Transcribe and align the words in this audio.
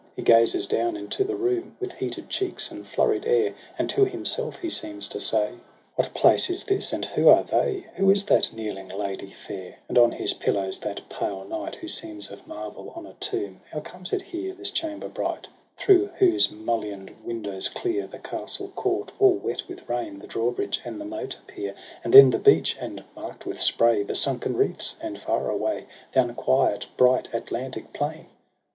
He 0.15 0.23
gazes 0.23 0.65
down 0.65 0.97
into 0.97 1.23
the 1.23 1.35
room 1.35 1.77
With 1.79 1.93
heated 1.93 2.27
cheeks 2.27 2.71
and 2.71 2.87
flurried 2.87 3.27
air. 3.27 3.53
And 3.77 3.87
to 3.91 4.03
himself 4.03 4.57
he 4.57 4.67
seems 4.71 5.07
to 5.09 5.19
say:' 5.19 5.53
What 5.95 6.15
place 6.15 6.49
is 6.49 6.63
this, 6.63 6.91
and 6.91 7.05
who 7.05 7.27
are 7.29 7.43
they? 7.43 7.85
Who 7.97 8.09
is 8.09 8.25
that 8.25 8.51
kneeling 8.51 8.87
Lady 8.87 9.29
fair? 9.29 9.77
TRISTRAM 9.77 9.77
AND 9.89 9.97
ISEULT. 9.97 9.97
217 9.97 9.97
And 9.97 9.97
on 9.99 10.19
his 10.19 10.33
pillows 10.33 10.79
thai 10.79 11.03
pale 11.07 11.43
Knight 11.45 11.75
Who 11.75 11.87
seems 11.87 12.31
of 12.31 12.47
marble 12.47 12.89
on 12.95 13.05
a 13.05 13.13
tomb? 13.19 13.61
How 13.71 13.79
comes 13.81 14.11
it 14.11 14.23
here, 14.23 14.55
this 14.55 14.71
chamber 14.71 15.07
bright, 15.07 15.47
Through 15.77 16.07
whose 16.17 16.47
mulliond 16.47 17.11
windows 17.23 17.69
clear 17.69 18.07
The 18.07 18.17
castle 18.17 18.69
court 18.69 19.11
all 19.19 19.35
wet 19.35 19.61
with 19.67 19.87
rain, 19.87 20.17
The 20.17 20.25
drawbridge 20.25 20.81
and 20.83 20.99
the 20.99 21.05
moat 21.05 21.35
appear, 21.43 21.75
And 22.03 22.11
then 22.11 22.31
the 22.31 22.39
beach, 22.39 22.75
and, 22.79 23.03
mark'd 23.15 23.43
with 23.45 23.61
spray, 23.61 24.01
The 24.01 24.15
sunken 24.15 24.57
reefs, 24.57 24.97
and 24.99 25.19
far 25.19 25.43
aivay 25.43 25.85
The 26.13 26.21
unquiet 26.21 26.87
bright 26.97 27.29
Atlantic 27.31 27.93
plain? 27.93 28.25